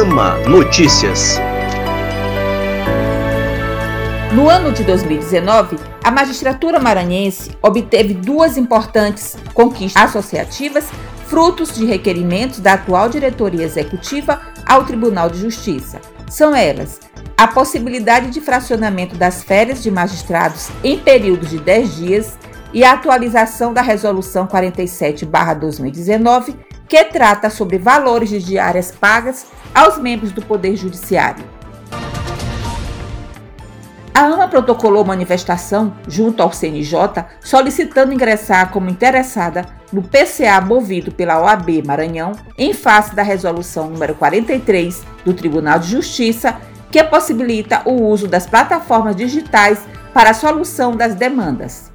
[0.00, 1.40] AMA Notícias.
[4.32, 10.88] No ano de 2019, a magistratura maranhense obteve duas importantes conquistas associativas,
[11.26, 16.00] frutos de requerimentos da atual diretoria executiva ao Tribunal de Justiça.
[16.30, 17.00] São elas
[17.36, 22.38] a possibilidade de fracionamento das férias de magistrados em períodos de 10 dias
[22.72, 26.54] e a atualização da Resolução 47-2019,
[26.88, 31.44] que trata sobre valores de diárias pagas aos membros do Poder Judiciário.
[34.14, 41.40] A AMA protocolou manifestação junto ao CNJ solicitando ingressar como interessada no PCA movido pela
[41.40, 46.56] OAB Maranhão em face da resolução número 43 do Tribunal de Justiça
[46.90, 49.78] que possibilita o uso das plataformas digitais
[50.12, 51.92] para a solução das demandas.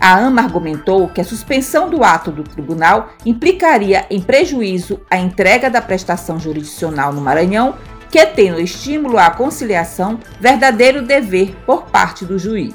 [0.00, 5.68] A AMA argumentou que a suspensão do ato do tribunal implicaria em prejuízo à entrega
[5.68, 7.74] da prestação jurisdicional no Maranhão,
[8.10, 12.72] que tem no estímulo à conciliação verdadeiro dever por parte do juiz.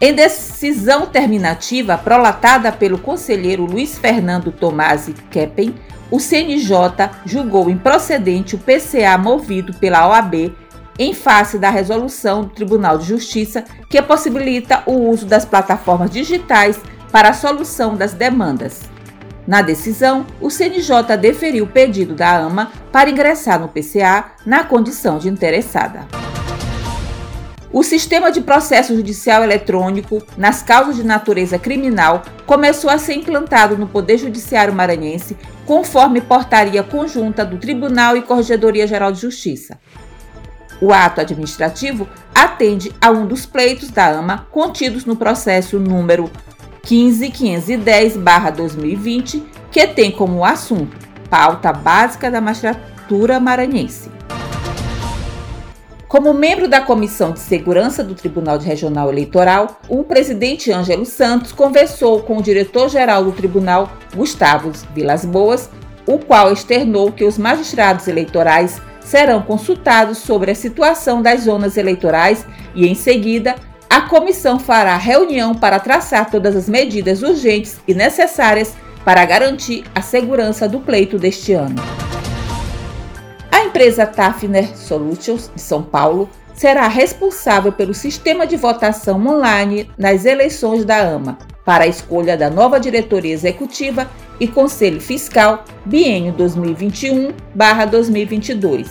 [0.00, 5.74] Em decisão terminativa prolatada pelo conselheiro Luiz Fernando Tomasi Keppen,
[6.10, 10.54] o CNJ julgou improcedente o PCA movido pela OAB
[10.98, 16.80] em face da resolução do Tribunal de Justiça que possibilita o uso das plataformas digitais
[17.12, 18.82] para a solução das demandas.
[19.46, 25.18] Na decisão, o CNJ deferiu o pedido da AMA para ingressar no PCA na condição
[25.18, 26.06] de interessada.
[27.70, 33.76] O sistema de processo judicial eletrônico nas causas de natureza criminal começou a ser implantado
[33.76, 39.78] no Poder Judiciário Maranhense, conforme portaria conjunta do Tribunal e Corregedoria Geral de Justiça.
[40.80, 46.30] O ato administrativo atende a um dos pleitos da AMA contidos no processo número
[46.84, 50.96] 15510-2020, que tem como assunto
[51.28, 54.10] pauta básica da magistratura maranhense.
[56.08, 62.22] Como membro da Comissão de Segurança do Tribunal Regional Eleitoral, o presidente Ângelo Santos conversou
[62.22, 65.68] com o diretor-geral do tribunal, Gustavo Vilas Boas,
[66.06, 72.44] o qual externou que os magistrados eleitorais serão consultados sobre a situação das zonas eleitorais
[72.74, 73.54] e, em seguida,
[73.88, 78.76] a comissão fará reunião para traçar todas as medidas urgentes e necessárias
[79.06, 81.76] para garantir a segurança do pleito deste ano.
[83.50, 90.26] A empresa Tafner Solutions de São Paulo será responsável pelo sistema de votação online nas
[90.26, 91.38] eleições da AMA
[91.68, 98.88] para a escolha da nova diretoria executiva e conselho fiscal biênio 2021/2022.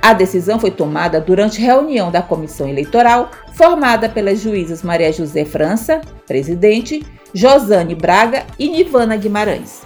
[0.00, 6.00] A decisão foi tomada durante reunião da comissão eleitoral formada pelas juízas Maria José França,
[6.28, 9.82] presidente, Josane Braga e Nivana Guimarães.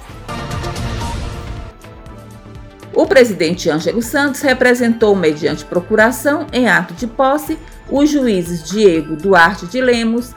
[2.93, 7.59] O presidente Ângelo Santos representou, mediante procuração em ato de posse,
[7.91, 10.35] os juízes Diego Duarte de Lemos,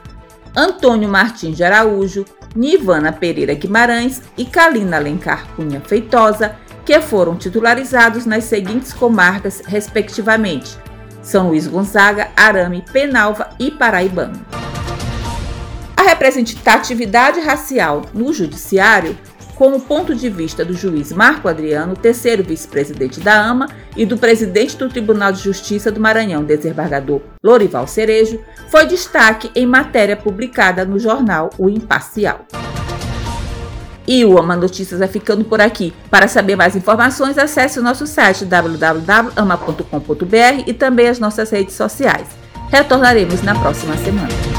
[0.60, 2.26] Antônio Martins de Araújo,
[2.56, 10.76] Nivana Pereira Guimarães e Kalina Alencar Cunha Feitosa, que foram titularizados nas seguintes comarcas, respectivamente:
[11.22, 14.44] São Luís Gonzaga, Arame, Penalva e Paraibano.
[15.96, 19.16] A representatividade racial no judiciário
[19.58, 24.16] com o ponto de vista do juiz Marco Adriano, terceiro vice-presidente da AMA, e do
[24.16, 30.86] presidente do Tribunal de Justiça do Maranhão, desembargador Lorival Cerejo, foi destaque em matéria publicada
[30.86, 32.46] no jornal O Imparcial.
[34.08, 35.94] E o Ama Notícias vai ficando por aqui.
[36.10, 42.28] Para saber mais informações, acesse o nosso site www.ama.com.br e também as nossas redes sociais.
[42.72, 44.57] Retornaremos na próxima semana.